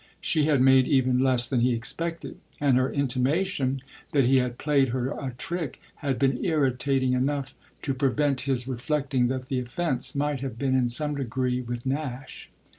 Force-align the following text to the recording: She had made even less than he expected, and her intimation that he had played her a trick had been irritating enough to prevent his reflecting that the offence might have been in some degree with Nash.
She 0.19 0.45
had 0.45 0.61
made 0.61 0.87
even 0.87 1.19
less 1.19 1.47
than 1.47 1.59
he 1.59 1.75
expected, 1.75 2.39
and 2.59 2.75
her 2.75 2.91
intimation 2.91 3.81
that 4.13 4.25
he 4.25 4.37
had 4.37 4.57
played 4.57 4.89
her 4.89 5.09
a 5.11 5.35
trick 5.37 5.79
had 5.97 6.17
been 6.17 6.43
irritating 6.43 7.13
enough 7.13 7.53
to 7.83 7.93
prevent 7.93 8.41
his 8.49 8.67
reflecting 8.67 9.27
that 9.27 9.47
the 9.47 9.59
offence 9.59 10.15
might 10.15 10.39
have 10.39 10.57
been 10.57 10.73
in 10.73 10.89
some 10.89 11.13
degree 11.13 11.61
with 11.61 11.85
Nash. 11.85 12.49